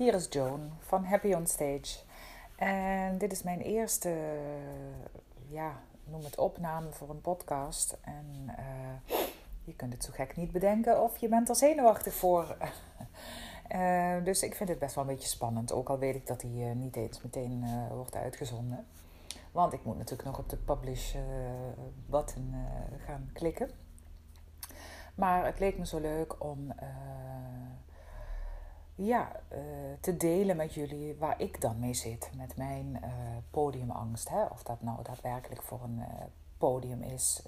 Hier 0.00 0.14
is 0.14 0.26
Joan 0.30 0.70
van 0.78 1.04
Happy 1.04 1.32
on 1.32 1.46
Stage. 1.46 1.98
En 2.56 3.18
dit 3.18 3.32
is 3.32 3.42
mijn 3.42 3.60
eerste, 3.60 4.38
ja, 5.48 5.80
noem 6.04 6.24
het 6.24 6.38
opname 6.38 6.90
voor 6.90 7.10
een 7.10 7.20
podcast. 7.20 7.98
En 8.00 8.26
uh, 8.46 9.14
je 9.64 9.74
kunt 9.74 9.92
het 9.92 10.04
zo 10.04 10.10
gek 10.12 10.36
niet 10.36 10.52
bedenken 10.52 11.02
of 11.02 11.16
je 11.16 11.28
bent 11.28 11.48
er 11.48 11.56
zenuwachtig 11.56 12.14
voor. 12.14 12.56
uh, 13.72 14.14
dus 14.28 14.42
ik 14.42 14.54
vind 14.54 14.68
het 14.68 14.78
best 14.78 14.94
wel 14.94 15.04
een 15.04 15.10
beetje 15.10 15.28
spannend, 15.28 15.72
ook 15.72 15.88
al 15.88 15.98
weet 15.98 16.14
ik 16.14 16.26
dat 16.26 16.42
hij 16.42 16.50
uh, 16.50 16.72
niet 16.72 16.96
eens 16.96 17.22
meteen 17.22 17.64
wordt 17.90 18.16
uitgezonden. 18.16 18.86
Want 19.52 19.72
ik 19.72 19.84
moet 19.84 19.98
natuurlijk 19.98 20.28
nog 20.28 20.38
op 20.38 20.48
de 20.48 20.56
publish 20.56 21.14
button 22.06 22.54
gaan 23.06 23.30
klikken. 23.32 23.70
Maar 25.14 25.44
het 25.44 25.58
leek 25.58 25.78
me 25.78 25.86
zo 25.86 26.00
leuk 26.00 26.44
om 26.44 26.72
ja, 29.04 29.32
uh, 29.52 29.58
te 30.00 30.16
delen 30.16 30.56
met 30.56 30.74
jullie 30.74 31.14
waar 31.14 31.40
ik 31.40 31.60
dan 31.60 31.78
mee 31.78 31.94
zit 31.94 32.30
met 32.36 32.56
mijn 32.56 32.98
uh, 33.02 33.10
podiumangst. 33.50 34.28
Hè? 34.28 34.44
Of 34.44 34.62
dat 34.62 34.82
nou 34.82 35.02
daadwerkelijk 35.02 35.62
voor 35.62 35.80
een 35.82 35.98
uh, 35.98 36.06
podium 36.58 37.02
is, 37.02 37.42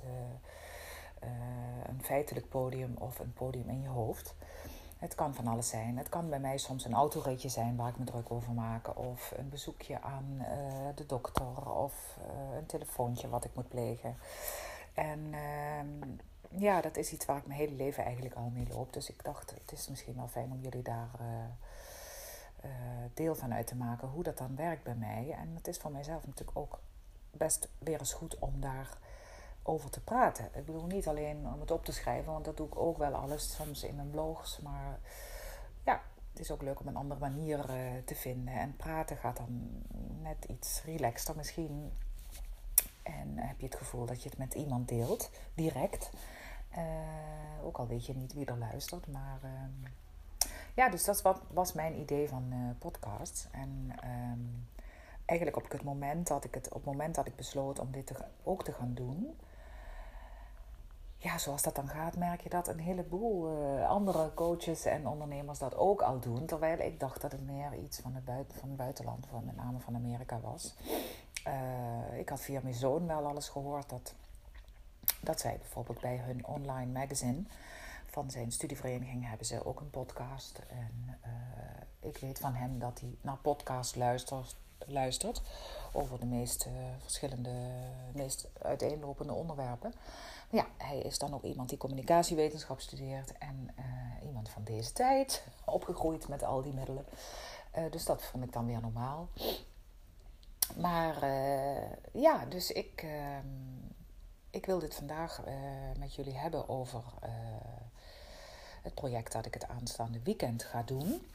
een 1.86 2.02
feitelijk 2.02 2.48
podium 2.48 2.94
of 2.98 3.18
een 3.18 3.32
podium 3.32 3.68
in 3.68 3.82
je 3.82 3.88
hoofd. 3.88 4.34
Het 4.98 5.14
kan 5.14 5.34
van 5.34 5.46
alles 5.46 5.68
zijn. 5.68 5.98
Het 5.98 6.08
kan 6.08 6.28
bij 6.28 6.40
mij 6.40 6.58
soms 6.58 6.84
een 6.84 6.94
autoritje 6.94 7.48
zijn 7.48 7.76
waar 7.76 7.88
ik 7.88 7.98
me 7.98 8.04
druk 8.04 8.30
over 8.30 8.52
maak. 8.52 8.98
Of 8.98 9.32
een 9.36 9.48
bezoekje 9.48 10.00
aan 10.00 10.46
de 10.94 11.06
dokter. 11.06 11.70
Of 11.70 12.18
een 12.56 12.66
telefoontje 12.66 13.28
wat 13.28 13.44
ik 13.44 13.50
moet 13.54 13.68
plegen. 13.68 14.16
En 14.94 15.34
ehm, 15.34 16.10
ja, 16.56 16.80
dat 16.80 16.96
is 16.96 17.12
iets 17.12 17.24
waar 17.24 17.36
ik 17.36 17.46
mijn 17.46 17.58
hele 17.58 17.74
leven 17.74 18.04
eigenlijk 18.04 18.34
al 18.34 18.50
mee 18.54 18.66
loop. 18.68 18.92
Dus 18.92 19.10
ik 19.10 19.24
dacht, 19.24 19.50
het 19.50 19.72
is 19.72 19.88
misschien 19.88 20.16
wel 20.16 20.28
fijn 20.28 20.52
om 20.52 20.60
jullie 20.60 20.82
daar 20.82 21.10
uh, 21.20 21.26
uh, 22.64 22.70
deel 23.14 23.34
van 23.34 23.54
uit 23.54 23.66
te 23.66 23.76
maken. 23.76 24.08
Hoe 24.08 24.22
dat 24.22 24.38
dan 24.38 24.56
werkt 24.56 24.82
bij 24.82 24.94
mij. 24.94 25.34
En 25.38 25.52
het 25.54 25.68
is 25.68 25.78
voor 25.78 25.90
mijzelf 25.92 26.26
natuurlijk 26.26 26.58
ook 26.58 26.78
best 27.30 27.68
weer 27.78 27.98
eens 27.98 28.12
goed 28.12 28.38
om 28.38 28.60
daar 28.60 28.98
over 29.62 29.90
te 29.90 30.00
praten. 30.00 30.44
Ik 30.54 30.64
bedoel 30.64 30.86
niet 30.86 31.08
alleen 31.08 31.46
om 31.54 31.60
het 31.60 31.70
op 31.70 31.84
te 31.84 31.92
schrijven, 31.92 32.32
want 32.32 32.44
dat 32.44 32.56
doe 32.56 32.66
ik 32.66 32.78
ook 32.78 32.98
wel 32.98 33.14
alles 33.14 33.54
soms 33.54 33.82
in 33.82 33.94
mijn 33.94 34.10
blogs. 34.10 34.58
Maar 34.58 34.98
ja, 35.84 36.02
het 36.30 36.40
is 36.40 36.50
ook 36.50 36.62
leuk 36.62 36.80
om 36.80 36.86
een 36.86 36.96
andere 36.96 37.20
manier 37.20 37.58
uh, 37.58 37.76
te 38.04 38.14
vinden. 38.14 38.54
En 38.54 38.76
praten 38.76 39.16
gaat 39.16 39.36
dan 39.36 39.70
net 40.20 40.44
iets 40.44 40.82
relaxter 40.84 41.36
misschien. 41.36 41.92
En 43.02 43.38
heb 43.38 43.60
je 43.60 43.66
het 43.66 43.76
gevoel 43.76 44.06
dat 44.06 44.22
je 44.22 44.28
het 44.28 44.38
met 44.38 44.54
iemand 44.54 44.88
deelt, 44.88 45.30
direct. 45.54 46.10
Uh, 46.76 47.64
ook 47.64 47.78
al 47.78 47.86
weet 47.86 48.06
je 48.06 48.14
niet 48.14 48.32
wie 48.32 48.46
er 48.46 48.58
luistert. 48.58 49.06
Maar 49.06 49.38
uh, 49.44 49.50
ja, 50.74 50.88
dus 50.88 51.04
dat 51.04 51.22
was 51.50 51.72
mijn 51.72 52.00
idee 52.00 52.28
van 52.28 52.44
uh, 52.52 52.58
podcast. 52.78 53.48
En 53.50 53.92
um, 54.04 54.66
eigenlijk 55.24 55.56
op 55.56 55.70
het 55.70 55.82
moment 55.82 56.26
dat 56.26 56.44
ik 56.44 56.54
het, 56.54 56.66
op 56.68 56.74
het 56.74 56.84
moment 56.84 57.14
dat 57.14 57.26
ik 57.26 57.36
besloot 57.36 57.78
om 57.78 57.88
dit 57.90 58.12
ook 58.42 58.64
te 58.64 58.72
gaan 58.72 58.94
doen. 58.94 59.38
Ja, 61.16 61.38
zoals 61.38 61.62
dat 61.62 61.74
dan 61.74 61.88
gaat, 61.88 62.16
merk 62.16 62.40
je 62.40 62.48
dat 62.48 62.68
een 62.68 62.78
heleboel 62.78 63.48
andere 63.86 64.34
coaches 64.34 64.84
en 64.84 65.06
ondernemers 65.06 65.58
dat 65.58 65.76
ook 65.76 66.02
al 66.02 66.20
doen. 66.20 66.46
Terwijl 66.46 66.78
ik 66.78 67.00
dacht 67.00 67.20
dat 67.20 67.32
het 67.32 67.46
meer 67.46 67.74
iets 67.84 68.00
van 68.00 68.14
het, 68.14 68.24
buiten, 68.24 68.58
van 68.58 68.68
het 68.68 68.78
buitenland, 68.78 69.26
van 69.26 69.44
met 69.44 69.56
name 69.56 69.80
van 69.80 69.94
Amerika 69.94 70.40
was. 70.40 70.74
ik 72.18 72.28
had 72.28 72.40
via 72.40 72.60
mijn 72.62 72.74
zoon 72.74 73.06
wel 73.06 73.26
alles 73.26 73.48
gehoord 73.48 73.88
dat 73.88 74.14
dat 75.22 75.40
zij 75.40 75.58
bijvoorbeeld 75.58 76.00
bij 76.00 76.16
hun 76.16 76.46
online 76.46 76.92
magazine 76.92 77.42
van 78.06 78.30
zijn 78.30 78.52
studievereniging 78.52 79.28
hebben 79.28 79.46
ze 79.46 79.64
ook 79.64 79.80
een 79.80 79.90
podcast. 79.90 80.60
En 80.68 81.18
uh, 81.26 82.08
ik 82.10 82.18
weet 82.18 82.38
van 82.38 82.54
hem 82.54 82.78
dat 82.78 83.00
hij 83.00 83.16
naar 83.20 83.36
podcast 83.36 83.96
luistert, 83.96 84.56
luistert 84.86 85.42
over 85.92 86.20
de 86.20 86.26
meest 86.26 86.68
verschillende, 86.98 87.50
meest 88.14 88.48
uiteenlopende 88.62 89.32
onderwerpen. 89.32 89.94
Maar 90.50 90.64
ja, 90.64 90.86
hij 90.86 90.98
is 90.98 91.18
dan 91.18 91.34
ook 91.34 91.42
iemand 91.42 91.68
die 91.68 91.78
communicatiewetenschap 91.78 92.80
studeert 92.80 93.38
en 93.38 93.70
uh, 93.78 94.26
iemand 94.26 94.48
van 94.48 94.64
deze 94.64 94.92
tijd, 94.92 95.46
opgegroeid 95.64 96.28
met 96.28 96.42
al 96.42 96.62
die 96.62 96.72
middelen. 96.72 97.04
dus 97.90 98.04
dat 98.04 98.22
vond 98.22 98.44
ik 98.44 98.52
dan 98.52 98.66
weer 98.66 98.80
normaal. 98.80 99.28
Maar 100.76 101.26
ja, 102.12 102.44
dus 102.48 102.70
ik 102.70 103.02
ehm, 103.02 103.81
ik 104.52 104.66
wil 104.66 104.78
dit 104.78 104.94
vandaag 104.94 105.46
uh, 105.46 105.54
met 105.98 106.14
jullie 106.14 106.36
hebben 106.36 106.68
over 106.68 107.02
uh, 107.24 107.30
het 108.82 108.94
project 108.94 109.32
dat 109.32 109.46
ik 109.46 109.54
het 109.54 109.68
aanstaande 109.68 110.22
weekend 110.22 110.62
ga 110.62 110.82
doen. 110.82 111.26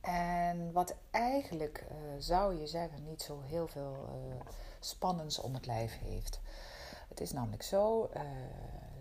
En 0.00 0.72
wat 0.72 0.94
eigenlijk 1.10 1.84
uh, 1.90 1.96
zou 2.18 2.60
je 2.60 2.66
zeggen 2.66 3.04
niet 3.04 3.22
zo 3.22 3.40
heel 3.40 3.68
veel 3.68 4.08
spannends 4.80 5.40
om 5.40 5.54
het 5.54 5.66
lijf 5.66 5.98
heeft. 5.98 6.40
Het 7.08 7.20
is 7.20 7.32
namelijk 7.32 7.62
zo, 7.62 8.10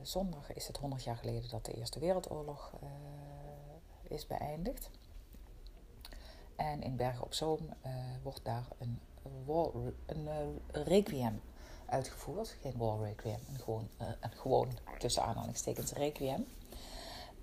zondag 0.01 0.53
is 0.53 0.67
het 0.67 0.77
100 0.77 1.03
jaar 1.03 1.17
geleden 1.17 1.49
dat 1.49 1.65
de 1.65 1.73
Eerste 1.73 1.99
Wereldoorlog 1.99 2.71
is 4.03 4.27
beëindigd. 4.27 4.89
En 6.55 6.81
in 6.81 6.95
Bergen 6.95 7.23
op 7.23 7.33
Zoom 7.33 7.69
wordt 8.23 8.45
daar 8.45 8.67
een, 8.77 8.99
een 10.05 10.59
requiem 10.71 11.41
uitgevoerd. 11.93 12.55
Geen 12.61 12.77
war 12.77 13.03
requiem, 13.03 13.39
een 13.49 13.59
gewoon, 13.59 13.87
een 13.97 14.31
gewoon 14.31 14.67
tussen 14.97 15.23
aanhalingstekens 15.23 15.91
requiem. 15.91 16.45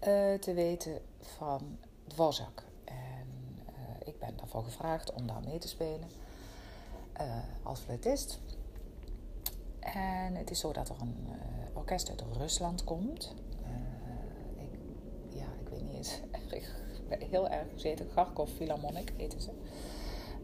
Uh, 0.00 0.34
te 0.34 0.52
weten 0.54 1.00
van 1.20 1.78
Dvorak. 2.06 2.62
En 2.84 3.26
uh, 3.68 4.08
ik 4.08 4.18
ben 4.18 4.36
daarvoor 4.36 4.64
gevraagd 4.64 5.12
om 5.12 5.26
daar 5.26 5.42
mee 5.44 5.58
te 5.58 5.68
spelen 5.68 6.08
als 7.62 7.80
fluitist. 7.80 8.40
En 9.80 10.34
het 10.34 10.50
is 10.50 10.60
zo 10.60 10.72
dat 10.72 10.88
er 10.88 10.96
een 11.00 11.28
orkest 11.72 12.10
uit 12.10 12.22
Rusland 12.36 12.84
komt. 12.84 13.34
ik, 14.56 14.78
ja, 15.28 15.46
ik 15.60 15.68
weet 15.68 15.82
niet 15.82 15.94
eens. 15.94 16.20
heel 17.30 17.48
erg 17.48 17.66
gezeten. 17.72 18.08
Kharkov 18.08 18.50
Philharmonic 18.50 19.12
heten 19.16 19.40
ze. 19.40 19.50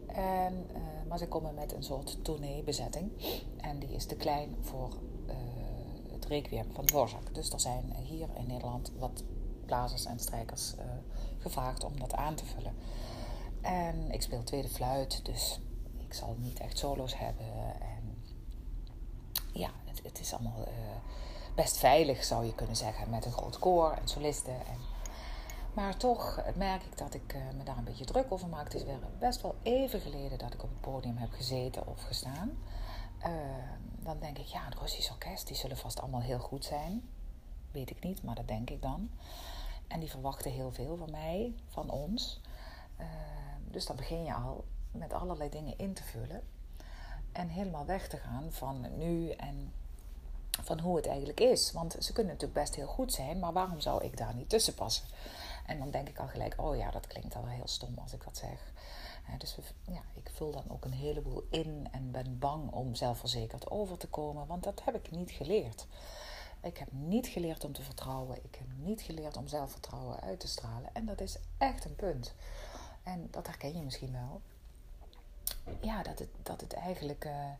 En, 0.07 0.65
maar 1.07 1.17
ze 1.17 1.27
komen 1.27 1.53
met 1.53 1.73
een 1.73 1.83
soort 1.83 2.23
tourneebezetting. 2.23 3.11
En 3.69 3.79
die 3.79 3.89
is 3.89 4.05
te 4.05 4.15
klein 4.15 4.55
voor 4.61 4.89
uh, 5.27 5.33
het 6.11 6.25
requiem 6.25 6.73
van 6.73 6.85
Dvorak. 6.85 7.33
Dus 7.33 7.49
er 7.49 7.59
zijn 7.59 7.95
hier 8.03 8.27
in 8.37 8.47
Nederland 8.47 8.91
wat 8.97 9.23
blazers 9.65 10.05
en 10.05 10.19
strijkers 10.19 10.73
uh, 10.75 10.83
gevraagd 11.37 11.83
om 11.83 11.99
dat 11.99 12.13
aan 12.13 12.35
te 12.35 12.45
vullen. 12.45 12.75
En 13.61 14.11
ik 14.11 14.21
speel 14.21 14.43
tweede 14.43 14.69
fluit, 14.69 15.25
dus 15.25 15.59
ik 15.97 16.13
zal 16.13 16.35
niet 16.39 16.59
echt 16.59 16.77
solo's 16.77 17.17
hebben. 17.17 17.45
En 17.81 18.17
ja, 19.53 19.69
het, 19.85 20.01
het 20.03 20.19
is 20.19 20.33
allemaal 20.33 20.67
best 21.55 21.77
veilig, 21.77 22.23
zou 22.23 22.45
je 22.45 22.55
kunnen 22.55 22.75
zeggen, 22.75 23.09
met 23.09 23.25
een 23.25 23.31
groot 23.31 23.59
koor 23.59 23.91
en 23.91 24.07
solisten. 24.07 24.53
En 24.53 24.79
maar 25.77 25.97
toch 25.97 26.41
merk 26.55 26.83
ik 26.83 26.97
dat 26.97 27.13
ik 27.13 27.33
eh, 27.33 27.41
me 27.57 27.63
daar 27.63 27.77
een 27.77 27.83
beetje 27.83 28.05
druk 28.05 28.25
over 28.29 28.47
maak. 28.47 28.63
Het 28.63 28.73
is 28.73 28.83
weer 28.83 28.99
best 29.19 29.41
wel 29.41 29.55
even 29.63 30.01
geleden 30.01 30.37
dat 30.37 30.53
ik 30.53 30.63
op 30.63 30.69
het 30.69 30.81
podium 30.81 31.17
heb 31.17 31.31
gezeten 31.31 31.87
of 31.87 32.03
gestaan. 32.03 32.57
Uh, 33.25 33.31
dan 33.99 34.19
denk 34.19 34.37
ik, 34.37 34.45
ja, 34.45 34.65
het 34.65 34.75
Russisch 34.75 35.11
orkest, 35.11 35.47
die 35.47 35.55
zullen 35.55 35.77
vast 35.77 36.01
allemaal 36.01 36.21
heel 36.21 36.39
goed 36.39 36.65
zijn. 36.65 37.09
Weet 37.71 37.89
ik 37.89 38.03
niet, 38.03 38.23
maar 38.23 38.35
dat 38.35 38.47
denk 38.47 38.69
ik 38.69 38.81
dan. 38.81 39.09
En 39.87 39.99
die 39.99 40.09
verwachten 40.09 40.51
heel 40.51 40.71
veel 40.71 40.97
van 40.97 41.11
mij, 41.11 41.53
van 41.67 41.89
ons. 41.89 42.41
Uh, 42.99 43.05
dus 43.71 43.85
dan 43.85 43.95
begin 43.95 44.23
je 44.23 44.33
al 44.33 44.65
met 44.91 45.13
allerlei 45.13 45.49
dingen 45.49 45.77
in 45.77 45.93
te 45.93 46.03
vullen. 46.03 46.43
En 47.31 47.49
helemaal 47.49 47.85
weg 47.85 48.07
te 48.07 48.17
gaan 48.17 48.51
van 48.51 48.97
nu 48.97 49.29
en 49.29 49.73
van 50.63 50.79
hoe 50.79 50.95
het 50.95 51.07
eigenlijk 51.07 51.39
is. 51.39 51.71
Want 51.71 51.95
ze 51.99 52.13
kunnen 52.13 52.33
natuurlijk 52.33 52.59
best 52.59 52.75
heel 52.75 52.87
goed 52.87 53.13
zijn, 53.13 53.39
maar 53.39 53.53
waarom 53.53 53.79
zou 53.79 54.03
ik 54.03 54.17
daar 54.17 54.35
niet 54.35 54.49
tussen 54.49 54.73
passen? 54.73 55.05
En 55.65 55.79
dan 55.79 55.91
denk 55.91 56.09
ik 56.09 56.19
al 56.19 56.27
gelijk, 56.27 56.53
oh 56.57 56.75
ja, 56.75 56.91
dat 56.91 57.07
klinkt 57.07 57.35
al 57.35 57.45
heel 57.45 57.67
stom 57.67 57.97
als 57.97 58.13
ik 58.13 58.23
dat 58.23 58.37
zeg. 58.37 58.71
Dus 59.37 59.57
ja, 59.87 60.01
ik 60.13 60.29
vul 60.33 60.51
dan 60.51 60.63
ook 60.67 60.85
een 60.85 60.93
heleboel 60.93 61.47
in 61.49 61.87
en 61.91 62.11
ben 62.11 62.39
bang 62.39 62.71
om 62.71 62.95
zelfverzekerd 62.95 63.69
over 63.69 63.97
te 63.97 64.07
komen, 64.07 64.47
want 64.47 64.63
dat 64.63 64.81
heb 64.83 64.95
ik 64.95 65.11
niet 65.11 65.31
geleerd. 65.31 65.87
Ik 66.61 66.77
heb 66.77 66.91
niet 66.91 67.27
geleerd 67.27 67.63
om 67.63 67.73
te 67.73 67.83
vertrouwen. 67.83 68.37
Ik 68.43 68.55
heb 68.55 68.67
niet 68.75 69.01
geleerd 69.01 69.37
om 69.37 69.47
zelfvertrouwen 69.47 70.21
uit 70.21 70.39
te 70.39 70.47
stralen. 70.47 70.89
En 70.93 71.05
dat 71.05 71.21
is 71.21 71.37
echt 71.57 71.85
een 71.85 71.95
punt. 71.95 72.33
En 73.03 73.27
dat 73.31 73.47
herken 73.47 73.77
je 73.77 73.83
misschien 73.83 74.11
wel. 74.11 74.41
Ja, 75.81 76.03
dat 76.03 76.19
het, 76.19 76.29
dat 76.43 76.61
het 76.61 76.73
eigenlijk. 76.73 77.25
Uh, 77.25 77.51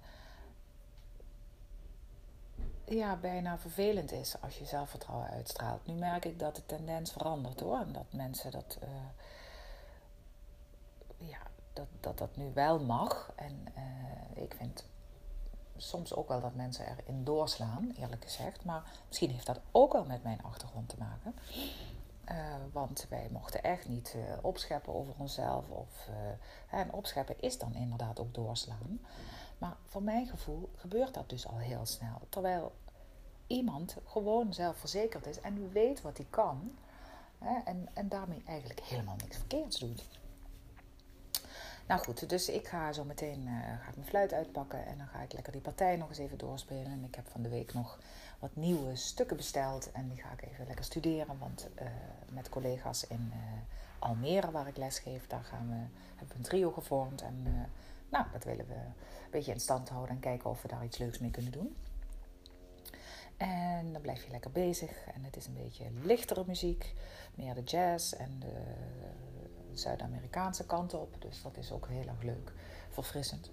ja, 2.85 3.15
bijna 3.15 3.57
vervelend 3.57 4.11
is 4.11 4.41
als 4.41 4.57
je 4.57 4.65
zelfvertrouwen 4.65 5.29
uitstraalt. 5.29 5.85
Nu 5.87 5.93
merk 5.93 6.25
ik 6.25 6.39
dat 6.39 6.55
de 6.55 6.65
tendens 6.65 7.11
verandert 7.11 7.59
hoor. 7.59 7.79
En 7.79 7.93
dat 7.93 8.13
mensen 8.13 8.51
dat, 8.51 8.77
uh, 8.83 8.89
ja, 11.29 11.41
dat, 11.77 11.87
dat 11.99 12.17
dat 12.17 12.35
nu 12.35 12.51
wel 12.53 12.79
mag. 12.79 13.31
En 13.35 13.65
uh, 13.77 14.43
ik 14.43 14.53
vind 14.57 14.85
soms 15.77 16.13
ook 16.13 16.27
wel 16.27 16.41
dat 16.41 16.55
mensen 16.55 16.85
erin 16.85 17.23
doorslaan, 17.23 17.91
eerlijk 17.97 18.23
gezegd. 18.23 18.65
Maar 18.65 18.83
misschien 19.07 19.29
heeft 19.29 19.45
dat 19.45 19.59
ook 19.71 19.93
wel 19.93 20.05
met 20.05 20.23
mijn 20.23 20.43
achtergrond 20.43 20.89
te 20.89 20.95
maken. 20.97 21.35
want 22.71 23.05
wij 23.09 23.29
mochten 23.31 23.63
echt 23.63 23.87
niet 23.87 24.15
opscheppen 24.41 24.93
over 24.93 25.13
onszelf. 25.17 25.69
Of, 25.69 26.09
en 26.69 26.93
opscheppen 26.93 27.39
is 27.39 27.57
dan 27.57 27.75
inderdaad 27.75 28.19
ook 28.19 28.33
doorslaan. 28.33 28.99
Maar 29.57 29.75
voor 29.85 30.03
mijn 30.03 30.27
gevoel 30.27 30.69
gebeurt 30.75 31.13
dat 31.13 31.29
dus 31.29 31.47
al 31.47 31.57
heel 31.57 31.85
snel. 31.85 32.21
Terwijl 32.29 32.71
iemand 33.47 33.97
gewoon 34.05 34.53
zelfverzekerd 34.53 35.25
is 35.25 35.39
en 35.39 35.71
weet 35.71 36.01
wat 36.01 36.17
hij 36.17 36.27
kan. 36.29 36.71
Hè, 37.39 37.59
en, 37.65 37.89
en 37.93 38.09
daarmee 38.09 38.43
eigenlijk 38.45 38.79
helemaal 38.79 39.15
niks 39.15 39.37
verkeerds 39.37 39.79
doet. 39.79 40.07
Nou 41.87 42.01
goed, 42.01 42.29
dus 42.29 42.49
ik 42.49 42.67
ga 42.67 42.93
zo 42.93 43.03
meteen 43.03 43.47
uh, 43.47 43.53
ga 43.53 43.89
ik 43.89 43.95
mijn 43.95 44.07
fluit 44.07 44.33
uitpakken 44.33 44.85
en 44.85 44.97
dan 44.97 45.07
ga 45.07 45.21
ik 45.21 45.33
lekker 45.33 45.51
die 45.51 45.61
partij 45.61 45.95
nog 45.95 46.09
eens 46.09 46.17
even 46.17 46.37
doorspelen. 46.37 46.85
En 46.85 47.03
ik 47.03 47.15
heb 47.15 47.27
van 47.27 47.41
de 47.41 47.49
week 47.49 47.73
nog 47.73 47.99
wat 48.39 48.55
nieuwe 48.55 48.95
stukken 48.95 49.37
besteld 49.37 49.91
en 49.91 50.07
die 50.07 50.17
ga 50.17 50.31
ik 50.31 50.41
even 50.41 50.67
lekker 50.67 50.85
studeren. 50.85 51.37
Want 51.39 51.67
uh, 51.81 51.87
met 52.31 52.49
collega's 52.49 53.07
in 53.07 53.31
uh, 53.33 53.37
Almere, 53.99 54.51
waar 54.51 54.67
ik 54.67 54.77
les 54.77 54.99
geef, 54.99 55.27
daar 55.27 55.43
gaan 55.43 55.67
we, 55.69 55.97
hebben 56.15 56.27
we 56.27 56.35
een 56.35 56.49
trio 56.49 56.71
gevormd. 56.71 57.21
En 57.21 57.67
nou, 58.09 58.25
dat 58.31 58.43
willen 58.43 58.67
we 58.67 58.73
een 58.73 59.31
beetje 59.31 59.53
in 59.53 59.59
stand 59.59 59.89
houden 59.89 60.15
en 60.15 60.21
kijken 60.21 60.49
of 60.49 60.61
we 60.61 60.67
daar 60.67 60.83
iets 60.83 60.97
leuks 60.97 61.19
mee 61.19 61.31
kunnen 61.31 61.51
doen. 61.51 61.75
En 63.37 63.93
dan 63.93 64.01
blijf 64.01 64.23
je 64.23 64.31
lekker 64.31 64.51
bezig. 64.51 65.07
En 65.13 65.23
het 65.23 65.37
is 65.37 65.45
een 65.45 65.57
beetje 65.63 65.85
lichtere 66.03 66.43
muziek. 66.47 66.93
Meer 67.35 67.55
de 67.55 67.63
jazz 67.63 68.13
en 68.13 68.39
de 68.39 68.53
Zuid-Amerikaanse 69.77 70.65
kant 70.65 70.93
op. 70.93 71.15
Dus 71.21 71.41
dat 71.41 71.57
is 71.57 71.71
ook 71.71 71.87
heel 71.87 72.07
erg 72.07 72.21
leuk. 72.21 72.53
Verfrissend. 72.89 73.51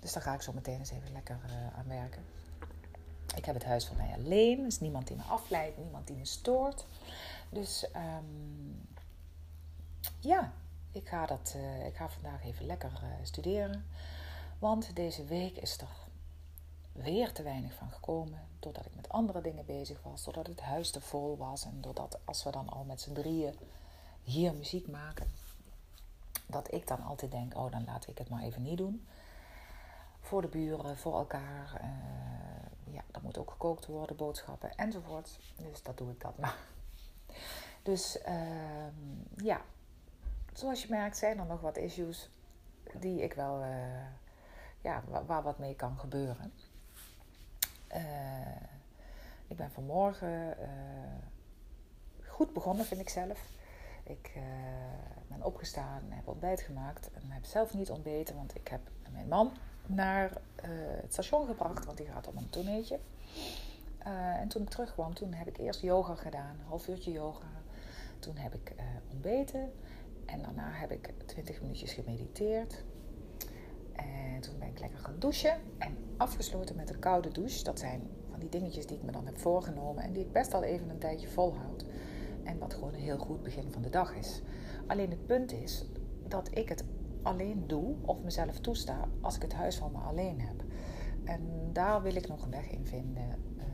Dus 0.00 0.12
daar 0.12 0.22
ga 0.22 0.34
ik 0.34 0.42
zo 0.42 0.52
meteen 0.52 0.78
eens 0.78 0.90
even 0.90 1.12
lekker 1.12 1.40
uh, 1.46 1.78
aan 1.78 1.88
werken. 1.88 2.24
Ik 3.36 3.44
heb 3.44 3.54
het 3.54 3.64
huis 3.64 3.86
voor 3.86 3.96
mij 3.96 4.14
alleen. 4.14 4.60
Er 4.60 4.66
is 4.66 4.80
niemand 4.80 5.06
die 5.06 5.16
me 5.16 5.22
afleidt. 5.22 5.78
Niemand 5.78 6.06
die 6.06 6.16
me 6.16 6.24
stoort. 6.24 6.86
Dus 7.48 7.86
um, 7.96 8.88
ja, 10.18 10.52
ik 10.92 11.08
ga, 11.08 11.26
dat, 11.26 11.54
uh, 11.56 11.86
ik 11.86 11.96
ga 11.96 12.08
vandaag 12.08 12.44
even 12.44 12.66
lekker 12.66 12.90
uh, 13.02 13.08
studeren. 13.22 13.86
Want 14.58 14.96
deze 14.96 15.24
week 15.24 15.56
is 15.56 15.78
er 15.78 15.88
weer 16.92 17.32
te 17.32 17.42
weinig 17.42 17.74
van 17.74 17.90
gekomen. 17.90 18.40
Doordat 18.58 18.86
ik 18.86 18.94
met 18.94 19.08
andere 19.08 19.40
dingen 19.40 19.66
bezig 19.66 20.02
was. 20.02 20.24
Doordat 20.24 20.46
het 20.46 20.60
huis 20.60 20.90
te 20.90 21.00
vol 21.00 21.36
was. 21.36 21.64
En 21.64 21.80
doordat 21.80 22.18
als 22.24 22.44
we 22.44 22.50
dan 22.50 22.68
al 22.68 22.84
met 22.84 23.00
z'n 23.00 23.12
drieën 23.12 23.54
hier 24.22 24.54
muziek 24.54 24.88
maken. 24.88 25.30
Dat 26.52 26.72
ik 26.72 26.86
dan 26.86 27.02
altijd 27.02 27.30
denk, 27.30 27.56
oh 27.56 27.70
dan 27.70 27.84
laat 27.84 28.08
ik 28.08 28.18
het 28.18 28.28
maar 28.28 28.42
even 28.42 28.62
niet 28.62 28.78
doen. 28.78 29.06
Voor 30.20 30.42
de 30.42 30.48
buren, 30.48 30.96
voor 30.96 31.14
elkaar. 31.14 31.80
Uh, 31.82 32.94
ja, 32.94 33.02
er 33.10 33.22
moet 33.22 33.38
ook 33.38 33.50
gekookt 33.50 33.86
worden, 33.86 34.16
boodschappen 34.16 34.74
enzovoort. 34.74 35.38
Dus 35.56 35.82
dat 35.82 35.98
doe 35.98 36.10
ik 36.10 36.20
dat 36.20 36.38
maar. 36.38 36.56
Dus 37.82 38.18
uh, 38.28 38.86
ja, 39.36 39.60
zoals 40.52 40.82
je 40.82 40.88
merkt 40.90 41.16
zijn 41.16 41.38
er 41.38 41.46
nog 41.46 41.60
wat 41.60 41.76
issues 41.76 42.30
die 42.94 43.22
ik 43.22 43.32
wel, 43.34 43.62
uh, 43.62 44.06
ja, 44.80 45.02
waar, 45.26 45.42
wat 45.42 45.58
mee 45.58 45.74
kan 45.74 45.98
gebeuren. 45.98 46.52
Uh, 47.94 48.56
ik 49.46 49.56
ben 49.56 49.70
vanmorgen 49.70 50.56
goed 52.26 52.52
begonnen, 52.52 52.84
vind 52.84 53.00
ik 53.00 53.08
zelf. 53.08 53.38
Ik 54.02 54.32
ben 55.28 55.42
opgestaan, 55.42 56.02
heb 56.08 56.28
ontbijt 56.28 56.60
gemaakt 56.60 57.10
en 57.12 57.30
heb 57.30 57.44
zelf 57.44 57.74
niet 57.74 57.90
ontbeten, 57.90 58.36
want 58.36 58.54
ik 58.54 58.68
heb 58.68 58.80
mijn 59.12 59.28
man 59.28 59.52
naar 59.86 60.32
het 61.02 61.12
station 61.12 61.46
gebracht, 61.46 61.84
want 61.84 61.96
die 61.96 62.06
gaat 62.06 62.26
op 62.26 62.36
een 62.36 62.50
toneetje. 62.50 62.98
en 64.40 64.48
toen 64.48 64.62
ik 64.62 64.68
terugkwam, 64.68 65.14
toen 65.14 65.32
heb 65.32 65.48
ik 65.48 65.56
eerst 65.56 65.80
yoga 65.80 66.14
gedaan, 66.14 66.58
een 66.58 66.66
half 66.66 66.88
uurtje 66.88 67.12
yoga. 67.12 67.46
Toen 68.18 68.36
heb 68.36 68.54
ik 68.54 68.72
ontbeten 69.12 69.72
en 70.26 70.42
daarna 70.42 70.70
heb 70.70 70.90
ik 70.90 71.10
20 71.26 71.60
minuutjes 71.60 71.92
gemediteerd. 71.92 72.84
En 73.92 74.40
toen 74.40 74.58
ben 74.58 74.68
ik 74.68 74.80
lekker 74.80 74.98
gaan 74.98 75.18
douchen. 75.18 75.60
En 75.78 75.96
afgesloten 76.16 76.76
met 76.76 76.90
een 76.90 76.98
koude 76.98 77.28
douche. 77.28 77.64
Dat 77.64 77.78
zijn 77.78 78.10
van 78.30 78.40
die 78.40 78.48
dingetjes 78.48 78.86
die 78.86 78.96
ik 78.96 79.02
me 79.02 79.12
dan 79.12 79.26
heb 79.26 79.38
voorgenomen. 79.38 80.04
En 80.04 80.12
die 80.12 80.24
ik 80.24 80.32
best 80.32 80.54
al 80.54 80.62
even 80.62 80.88
een 80.88 80.98
tijdje 80.98 81.28
volhoud. 81.28 81.84
En 82.44 82.58
wat 82.58 82.74
gewoon 82.74 82.94
een 82.94 83.00
heel 83.00 83.18
goed 83.18 83.42
begin 83.42 83.72
van 83.72 83.82
de 83.82 83.90
dag 83.90 84.14
is. 84.14 84.42
Alleen 84.86 85.10
het 85.10 85.26
punt 85.26 85.52
is 85.52 85.84
dat 86.28 86.48
ik 86.58 86.68
het 86.68 86.84
alleen 87.22 87.66
doe 87.66 87.94
of 88.04 88.22
mezelf 88.22 88.58
toesta 88.60 89.08
als 89.20 89.36
ik 89.36 89.42
het 89.42 89.52
huis 89.52 89.76
van 89.76 89.92
me 89.92 89.98
alleen 89.98 90.40
heb. 90.40 90.64
En 91.24 91.70
daar 91.72 92.02
wil 92.02 92.14
ik 92.14 92.28
nog 92.28 92.42
een 92.44 92.50
weg 92.50 92.70
in 92.70 92.86
vinden. 92.86 93.28
Uh, 93.56 93.64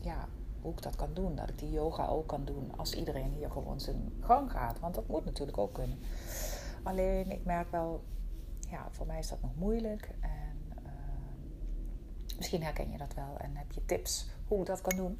ja, 0.00 0.28
hoe 0.60 0.72
ik 0.72 0.82
dat 0.82 0.96
kan 0.96 1.14
doen. 1.14 1.34
Dat 1.34 1.48
ik 1.48 1.58
die 1.58 1.70
yoga 1.70 2.06
ook 2.06 2.26
kan 2.26 2.44
doen 2.44 2.76
als 2.76 2.94
iedereen 2.94 3.32
hier 3.32 3.50
gewoon 3.50 3.80
zijn 3.80 4.12
gang 4.20 4.50
gaat. 4.50 4.80
Want 4.80 4.94
dat 4.94 5.08
moet 5.08 5.24
natuurlijk 5.24 5.58
ook 5.58 5.74
kunnen. 5.74 5.98
Alleen 6.82 7.30
ik 7.30 7.44
merk 7.44 7.70
wel, 7.70 8.04
ja, 8.70 8.88
voor 8.90 9.06
mij 9.06 9.18
is 9.18 9.28
dat 9.28 9.42
nog 9.42 9.56
moeilijk. 9.56 10.10
En 10.20 10.82
uh, 10.84 10.92
misschien 12.36 12.62
herken 12.62 12.90
je 12.90 12.98
dat 12.98 13.14
wel 13.14 13.36
en 13.38 13.56
heb 13.56 13.72
je 13.72 13.84
tips 13.84 14.30
hoe 14.46 14.60
ik 14.60 14.66
dat 14.66 14.80
kan 14.80 14.96
doen. 14.96 15.18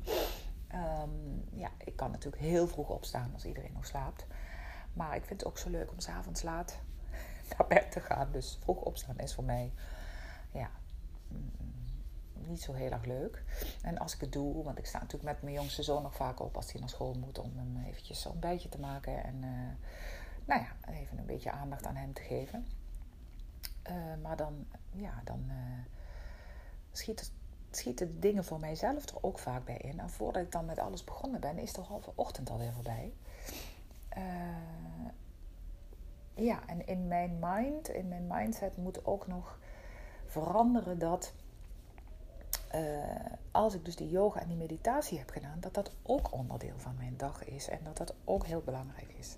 Um, 0.74 1.44
ja, 1.52 1.70
ik 1.78 1.96
kan 1.96 2.10
natuurlijk 2.10 2.42
heel 2.42 2.68
vroeg 2.68 2.88
opstaan 2.88 3.30
als 3.34 3.44
iedereen 3.44 3.72
nog 3.72 3.86
slaapt. 3.86 4.26
Maar 4.92 5.16
ik 5.16 5.24
vind 5.24 5.40
het 5.40 5.48
ook 5.48 5.58
zo 5.58 5.70
leuk 5.70 5.90
om 5.90 6.00
s'avonds 6.00 6.42
laat 6.42 6.80
naar 7.58 7.66
bed 7.66 7.90
te 7.92 8.00
gaan. 8.00 8.32
Dus 8.32 8.58
vroeg 8.60 8.80
opstaan 8.80 9.18
is 9.18 9.34
voor 9.34 9.44
mij 9.44 9.72
ja, 10.52 10.70
niet 12.46 12.62
zo 12.62 12.72
heel 12.72 12.90
erg 12.90 13.04
leuk. 13.04 13.44
En 13.82 13.98
als 13.98 14.14
ik 14.14 14.20
het 14.20 14.32
doe, 14.32 14.64
want 14.64 14.78
ik 14.78 14.86
sta 14.86 14.98
natuurlijk 14.98 15.32
met 15.32 15.42
mijn 15.42 15.54
jongste 15.54 15.82
zoon 15.82 16.02
nog 16.02 16.14
vaak 16.14 16.40
op 16.40 16.56
als 16.56 16.72
hij 16.72 16.80
naar 16.80 16.88
school 16.88 17.14
moet 17.14 17.38
om 17.38 17.52
hem 17.56 17.84
eventjes 17.86 18.24
een 18.24 18.30
ontbijtje 18.30 18.68
te 18.68 18.80
maken. 18.80 19.24
En 19.24 19.34
uh, 19.34 19.70
nou 20.44 20.60
ja, 20.60 20.90
even 20.92 21.18
een 21.18 21.26
beetje 21.26 21.50
aandacht 21.50 21.86
aan 21.86 21.96
hem 21.96 22.12
te 22.12 22.22
geven. 22.22 22.66
Uh, 23.90 23.94
maar 24.22 24.36
dan, 24.36 24.66
ja, 24.90 25.20
dan 25.24 25.44
uh, 25.48 25.84
schiet, 26.92 27.32
schieten 27.70 28.20
dingen 28.20 28.44
voor 28.44 28.60
mijzelf 28.60 29.08
er 29.08 29.16
ook 29.20 29.38
vaak 29.38 29.64
bij 29.64 29.76
in. 29.76 30.00
En 30.00 30.10
voordat 30.10 30.42
ik 30.42 30.52
dan 30.52 30.64
met 30.64 30.78
alles 30.78 31.04
begonnen 31.04 31.40
ben, 31.40 31.58
is 31.58 31.72
de 31.72 31.80
halve 31.80 32.10
ochtend 32.14 32.50
alweer 32.50 32.72
voorbij. 32.72 33.12
ja, 36.34 36.60
en 36.66 36.86
in 36.86 37.08
mijn 37.08 37.38
mind, 37.40 37.88
in 37.88 38.08
mijn 38.08 38.26
mindset 38.26 38.76
moet 38.76 39.04
ook 39.04 39.26
nog 39.26 39.58
veranderen 40.26 40.98
dat 40.98 41.32
uh, 42.74 42.80
als 43.50 43.74
ik 43.74 43.84
dus 43.84 43.96
die 43.96 44.10
yoga 44.10 44.40
en 44.40 44.48
die 44.48 44.56
meditatie 44.56 45.18
heb 45.18 45.30
gedaan, 45.30 45.60
dat 45.60 45.74
dat 45.74 45.90
ook 46.02 46.32
onderdeel 46.32 46.78
van 46.78 46.96
mijn 46.96 47.14
dag 47.16 47.44
is 47.44 47.68
en 47.68 47.78
dat 47.82 47.96
dat 47.96 48.14
ook 48.24 48.46
heel 48.46 48.62
belangrijk 48.64 49.14
is. 49.18 49.36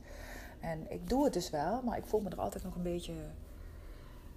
En 0.60 0.90
ik 0.90 1.08
doe 1.08 1.24
het 1.24 1.32
dus 1.32 1.50
wel, 1.50 1.82
maar 1.82 1.98
ik 1.98 2.04
voel 2.04 2.20
me 2.20 2.30
er 2.30 2.40
altijd 2.40 2.64
nog 2.64 2.74
een 2.74 2.82
beetje 2.82 3.14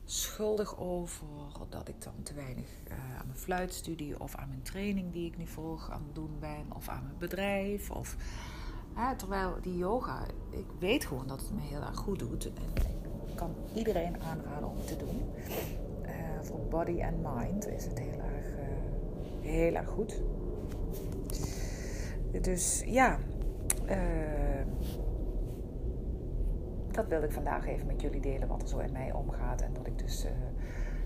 schuldig 0.06 0.78
over 0.78 1.26
dat 1.70 1.88
ik 1.88 2.02
dan 2.02 2.24
te 2.24 2.34
weinig 2.34 2.66
uh, 2.88 2.94
aan 3.20 3.26
mijn 3.26 3.38
fluitstudie 3.38 4.20
of 4.20 4.36
aan 4.36 4.48
mijn 4.48 4.62
training 4.62 5.12
die 5.12 5.28
ik 5.28 5.38
nu 5.38 5.48
volg 5.48 5.92
aan 5.92 6.04
het 6.06 6.16
doen 6.16 6.40
ben, 6.40 6.66
of 6.76 6.88
aan 6.88 7.04
mijn 7.04 7.18
bedrijf. 7.18 7.92
Of, 7.92 8.16
terwijl 9.18 9.58
die 9.62 9.78
yoga, 9.78 10.26
ik 10.50 10.66
weet 10.80 11.06
gewoon 11.06 11.28
dat 11.28 11.42
het 11.42 11.54
me 11.54 11.62
heel 11.62 11.82
erg 11.82 11.98
goed 11.98 12.20
doet 12.20 12.46
en 12.46 12.84
ik 13.28 13.36
kan 13.36 13.56
iedereen 13.76 14.22
aanraden 14.22 14.70
om 14.70 14.86
te 14.86 14.98
doen. 14.98 15.22
Uh, 16.06 16.10
voor 16.42 16.60
body 16.60 17.04
and 17.04 17.36
mind 17.36 17.68
is 17.68 17.86
het 17.86 18.00
heel 18.00 18.20
erg 18.20 18.54
heel 19.44 19.76
erg 19.76 19.88
goed. 19.88 20.22
Dus 22.42 22.84
ja, 22.86 23.20
dat 26.96 27.08
wilde 27.08 27.26
ik 27.26 27.32
vandaag 27.32 27.66
even 27.66 27.88
met 27.88 28.02
jullie 28.02 28.22
delen, 28.22 28.48
wat 28.48 28.62
er 28.62 28.68
zo 28.68 28.78
in 28.78 28.92
mij 28.92 29.12
omgaat. 29.12 29.62
En 29.62 29.74
dat 29.74 29.88
ik 29.88 30.00
dus 30.00 30.26
uh, 30.26 30.32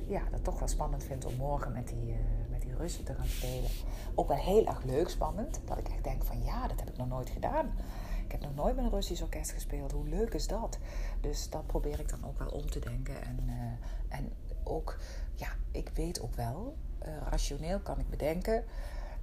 ja, 0.07 0.21
dat 0.31 0.43
toch 0.43 0.59
wel 0.59 0.67
spannend 0.67 1.03
vind 1.03 1.25
om 1.25 1.35
morgen 1.35 1.71
met 1.71 1.87
die, 1.87 2.09
uh, 2.09 2.15
met 2.49 2.61
die 2.61 2.75
Russen 2.75 3.03
te 3.03 3.13
gaan 3.13 3.25
spelen. 3.25 3.69
Ook 4.15 4.27
wel 4.27 4.37
heel 4.37 4.67
erg 4.67 4.83
leuk 4.83 5.09
spannend. 5.09 5.61
Dat 5.65 5.77
ik 5.77 5.87
echt 5.87 6.03
denk 6.03 6.23
van 6.23 6.43
ja, 6.43 6.67
dat 6.67 6.79
heb 6.79 6.89
ik 6.89 6.97
nog 6.97 7.07
nooit 7.07 7.29
gedaan. 7.29 7.71
Ik 8.25 8.31
heb 8.31 8.41
nog 8.41 8.55
nooit 8.55 8.75
met 8.75 8.85
een 8.85 8.91
Russisch 8.91 9.21
orkest 9.21 9.51
gespeeld. 9.51 9.91
Hoe 9.91 10.07
leuk 10.07 10.33
is 10.33 10.47
dat? 10.47 10.77
Dus 11.21 11.49
dat 11.49 11.67
probeer 11.67 11.99
ik 11.99 12.09
dan 12.09 12.25
ook 12.25 12.39
wel 12.39 12.47
om 12.47 12.69
te 12.69 12.79
denken. 12.79 13.21
En, 13.21 13.49
en 14.09 14.31
ook, 14.63 14.97
ja, 15.33 15.47
ik 15.71 15.89
weet 15.93 16.21
ook 16.21 16.35
wel 16.35 16.75
rationeel 17.29 17.79
kan 17.79 17.99
ik 17.99 18.09
bedenken. 18.09 18.63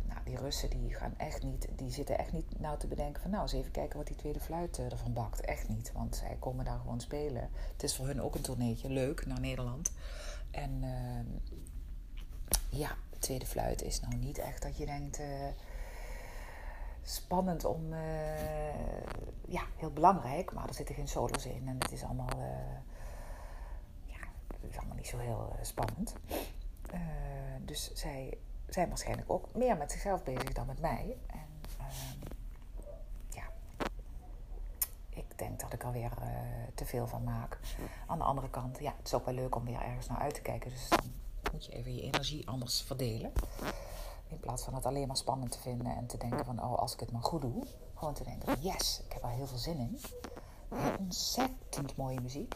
Nou, 0.08 0.20
die 0.24 0.36
Russen 0.36 0.70
die 0.70 0.94
gaan 0.94 1.14
echt 1.16 1.42
niet, 1.42 1.68
die 1.76 1.90
zitten 1.90 2.18
echt 2.18 2.32
niet 2.32 2.60
nou 2.60 2.78
te 2.78 2.86
bedenken 2.86 3.22
van 3.22 3.30
nou 3.30 3.42
eens 3.42 3.52
even 3.52 3.70
kijken 3.70 3.96
wat 3.98 4.06
die 4.06 4.16
tweede 4.16 4.40
fluit 4.40 4.78
uh, 4.78 4.92
ervan 4.92 5.12
bakt. 5.12 5.40
Echt 5.40 5.68
niet, 5.68 5.92
want 5.92 6.16
zij 6.16 6.36
komen 6.38 6.64
daar 6.64 6.78
gewoon 6.78 7.00
spelen. 7.00 7.50
Het 7.72 7.82
is 7.82 7.96
voor 7.96 8.06
hun 8.06 8.22
ook 8.22 8.34
een 8.34 8.40
tourneetje, 8.40 8.88
leuk, 8.88 9.26
naar 9.26 9.40
Nederland. 9.40 9.92
En 10.50 10.82
uh, 10.82 11.20
ja, 12.68 12.96
tweede 13.18 13.46
fluit 13.46 13.82
is 13.82 14.00
nou 14.00 14.14
niet 14.14 14.38
echt 14.38 14.62
dat 14.62 14.76
je 14.76 14.86
denkt 14.86 15.20
uh, 15.20 15.26
spannend 17.02 17.64
om, 17.64 17.94
ja, 19.46 19.62
heel 19.76 19.92
belangrijk, 19.92 20.52
maar 20.52 20.68
er 20.68 20.74
zitten 20.74 20.94
geen 20.94 21.08
solos 21.08 21.46
in 21.46 21.68
en 21.68 21.76
het 21.78 21.92
is 21.92 22.04
allemaal, 22.04 22.38
ja, 24.04 24.16
het 24.46 24.70
is 24.70 24.76
allemaal 24.76 24.96
niet 24.96 25.06
zo 25.06 25.18
heel 25.18 25.56
spannend. 25.62 26.14
Dus 27.64 27.92
zij 27.94 28.38
zijn 28.68 28.88
waarschijnlijk 28.88 29.30
ook 29.30 29.54
meer 29.54 29.76
met 29.76 29.92
zichzelf 29.92 30.22
bezig 30.22 30.52
dan 30.52 30.66
met 30.66 30.80
mij. 30.80 31.16
En 31.26 31.60
uh, 31.78 31.86
ja, 33.28 33.44
ik 35.08 35.82
er 35.82 35.92
weer 35.92 36.12
uh, 36.20 36.28
te 36.74 36.84
veel 36.84 37.06
van 37.06 37.24
maak. 37.24 37.58
Aan 38.06 38.18
de 38.18 38.24
andere 38.24 38.50
kant, 38.50 38.78
ja, 38.78 38.94
het 38.96 39.06
is 39.06 39.14
ook 39.14 39.24
wel 39.24 39.34
leuk 39.34 39.54
om 39.54 39.64
weer 39.64 39.80
ergens 39.80 40.06
naar 40.06 40.18
uit 40.18 40.34
te 40.34 40.42
kijken. 40.42 40.70
Dus 40.70 40.88
dan 40.88 41.12
moet 41.52 41.64
je 41.64 41.72
even 41.72 41.94
je 41.94 42.02
energie 42.02 42.48
anders 42.48 42.82
verdelen. 42.82 43.32
In 44.28 44.40
plaats 44.40 44.64
van 44.64 44.74
het 44.74 44.86
alleen 44.86 45.06
maar 45.06 45.16
spannend 45.16 45.50
te 45.50 45.60
vinden 45.60 45.96
en 45.96 46.06
te 46.06 46.18
denken 46.18 46.44
van, 46.44 46.62
oh, 46.62 46.78
als 46.78 46.92
ik 46.92 47.00
het 47.00 47.12
maar 47.12 47.22
goed 47.22 47.40
doe. 47.40 47.66
Gewoon 47.94 48.14
te 48.14 48.24
denken 48.24 48.48
van, 48.48 48.62
yes, 48.62 49.02
ik 49.04 49.12
heb 49.12 49.22
er 49.22 49.28
heel 49.28 49.46
veel 49.46 49.58
zin 49.58 49.78
in. 49.78 50.00
Ontzettend 50.98 51.96
mooie 51.96 52.20
muziek. 52.20 52.54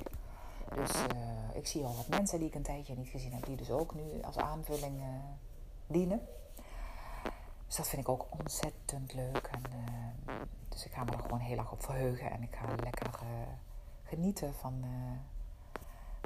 Dus 0.75 0.91
uh, 0.91 1.57
ik 1.57 1.67
zie 1.67 1.85
al 1.85 1.97
wat 1.97 2.09
mensen 2.09 2.39
die 2.39 2.49
ik 2.49 2.55
een 2.55 2.63
tijdje 2.63 2.97
niet 2.97 3.09
gezien 3.09 3.33
heb, 3.33 3.47
die 3.47 3.57
dus 3.57 3.71
ook 3.71 3.95
nu 3.95 4.23
als 4.23 4.37
aanvulling 4.37 4.99
uh, 4.99 5.05
dienen. 5.89 6.29
Dus 7.67 7.77
dat 7.77 7.89
vind 7.89 8.03
ik 8.03 8.09
ook 8.09 8.27
ontzettend 8.39 9.13
leuk. 9.15 9.49
En, 9.53 9.63
uh, 10.29 10.35
dus 10.69 10.85
ik 10.85 10.93
ga 10.93 11.05
me 11.05 11.13
er 11.13 11.19
gewoon 11.19 11.39
heel 11.39 11.59
erg 11.59 11.73
op 11.73 11.83
verheugen. 11.83 12.31
En 12.31 12.43
ik 12.43 12.57
ga 12.57 12.75
lekker 12.83 13.11
genieten 14.03 14.55
van 14.55 14.85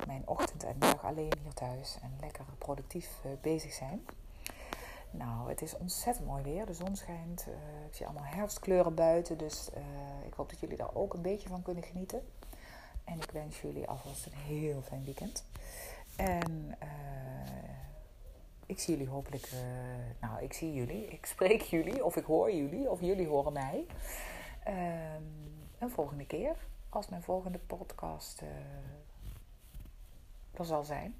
mijn 0.06 0.22
ochtend 0.24 0.64
en 0.64 0.76
middag 0.78 1.04
alleen 1.04 1.32
hier 1.42 1.54
thuis. 1.54 1.98
En 2.02 2.16
lekker 2.20 2.44
productief 2.58 3.20
bezig 3.40 3.72
zijn. 3.72 4.06
Nou, 5.10 5.48
het 5.48 5.62
is 5.62 5.76
ontzettend 5.76 6.26
mooi 6.26 6.42
weer. 6.42 6.66
De 6.66 6.74
zon 6.74 6.96
schijnt. 6.96 7.46
ik 7.88 7.94
zie 7.94 8.06
allemaal 8.06 8.24
herfstkleuren 8.24 8.94
buiten. 8.94 9.38
Dus 9.38 9.70
ik 10.26 10.34
hoop 10.34 10.50
dat 10.50 10.60
jullie 10.60 10.76
daar 10.76 10.94
ook 10.94 11.14
een 11.14 11.22
beetje 11.22 11.48
van 11.48 11.62
kunnen 11.62 11.82
genieten. 11.82 12.22
En 13.04 13.20
ik 13.20 13.30
wens 13.30 13.60
jullie 13.60 13.88
alvast 13.88 14.26
een 14.26 14.32
heel 14.32 14.82
fijn 14.82 15.04
weekend. 15.04 15.44
En 16.16 16.76
ik 18.72 18.78
zie 18.78 18.96
jullie 18.96 19.12
hopelijk. 19.12 19.50
Uh, 19.52 19.60
nou, 20.20 20.42
ik 20.42 20.52
zie 20.52 20.72
jullie. 20.72 21.06
Ik 21.16 21.26
spreek 21.26 21.60
jullie. 21.60 22.04
Of 22.04 22.16
ik 22.16 22.24
hoor 22.24 22.52
jullie. 22.52 22.90
Of 22.90 23.00
jullie 23.00 23.26
horen 23.26 23.52
mij. 23.52 23.86
Uh, 24.68 25.14
een 25.78 25.90
volgende 25.90 26.26
keer. 26.26 26.56
Als 26.88 27.08
mijn 27.08 27.22
volgende 27.22 27.58
podcast 27.58 28.42
uh, 28.42 28.48
er 30.58 30.64
zal 30.64 30.84
zijn. 30.84 31.14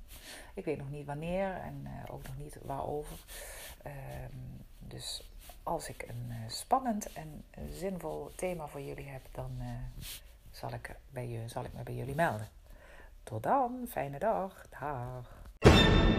Ik 0.55 0.65
weet 0.65 0.79
nog 0.79 0.91
niet 0.91 1.07
wanneer 1.07 1.57
en 1.57 1.87
ook 2.11 2.23
nog 2.23 2.37
niet 2.39 2.59
waarover. 2.63 3.25
Ehm, 3.83 4.37
dus 4.79 5.31
als 5.63 5.89
ik 5.89 6.05
een 6.09 6.51
spannend 6.51 7.13
en 7.13 7.45
zinvol 7.71 8.31
thema 8.37 8.67
voor 8.67 8.81
jullie 8.81 9.09
heb, 9.09 9.23
dan 9.33 9.51
zal 10.51 10.73
ik, 10.73 10.97
bij 11.11 11.29
je, 11.29 11.49
zal 11.49 11.65
ik 11.65 11.73
me 11.73 11.83
bij 11.83 11.95
jullie 11.95 12.15
melden. 12.15 12.49
Tot 13.23 13.43
dan, 13.43 13.87
fijne 13.89 14.19
dag. 14.19 14.67
Dag. 14.81 16.12